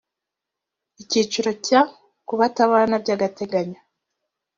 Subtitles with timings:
[1.01, 1.81] icyiciro cya…:
[2.27, 3.79] kutabana by agateganyo